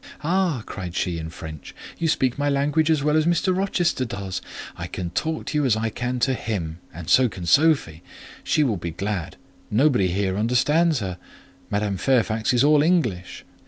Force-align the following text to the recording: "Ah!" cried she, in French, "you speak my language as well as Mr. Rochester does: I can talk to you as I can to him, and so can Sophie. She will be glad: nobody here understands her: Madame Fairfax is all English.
"Ah!" 0.23 0.63
cried 0.65 0.95
she, 0.95 1.19
in 1.19 1.29
French, 1.29 1.75
"you 1.99 2.07
speak 2.07 2.35
my 2.39 2.49
language 2.49 2.89
as 2.89 3.03
well 3.03 3.15
as 3.15 3.27
Mr. 3.27 3.55
Rochester 3.55 4.03
does: 4.03 4.41
I 4.75 4.87
can 4.87 5.11
talk 5.11 5.45
to 5.45 5.57
you 5.59 5.63
as 5.63 5.75
I 5.77 5.91
can 5.91 6.17
to 6.21 6.33
him, 6.33 6.79
and 6.91 7.07
so 7.07 7.29
can 7.29 7.45
Sophie. 7.45 8.01
She 8.43 8.63
will 8.63 8.77
be 8.77 8.89
glad: 8.89 9.37
nobody 9.69 10.07
here 10.07 10.39
understands 10.39 11.01
her: 11.01 11.19
Madame 11.69 11.97
Fairfax 11.97 12.51
is 12.51 12.63
all 12.63 12.81
English. 12.81 13.45